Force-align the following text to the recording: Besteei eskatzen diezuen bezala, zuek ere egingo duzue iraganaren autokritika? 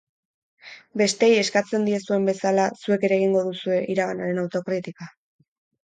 Besteei 1.01 1.35
eskatzen 1.41 1.85
diezuen 1.89 2.25
bezala, 2.31 2.65
zuek 2.87 3.07
ere 3.11 3.19
egingo 3.21 3.47
duzue 3.51 3.81
iraganaren 3.97 4.45
autokritika? 4.47 5.11